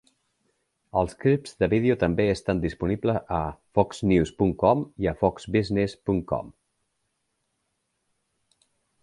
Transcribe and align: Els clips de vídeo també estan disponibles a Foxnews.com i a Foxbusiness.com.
Els 1.01 1.11
clips 1.25 1.51
de 1.63 1.67
vídeo 1.73 1.95
també 2.03 2.25
estan 2.35 2.61
disponibles 2.63 3.19
a 3.41 3.41
Foxnews.com 3.81 4.83
i 5.05 5.11
a 5.13 5.15
Foxbusiness.com. 5.21 6.51